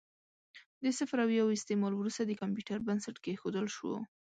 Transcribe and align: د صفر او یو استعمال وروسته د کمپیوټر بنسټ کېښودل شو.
د 0.83 0.85
صفر 0.99 1.17
او 1.25 1.29
یو 1.39 1.47
استعمال 1.57 1.93
وروسته 1.97 2.21
د 2.25 2.31
کمپیوټر 2.41 2.77
بنسټ 2.87 3.15
کېښودل 3.23 3.67
شو. 3.75 3.91